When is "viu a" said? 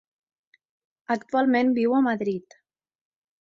1.79-2.01